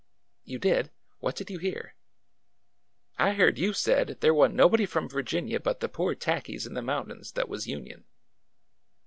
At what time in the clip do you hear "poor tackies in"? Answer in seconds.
5.89-6.73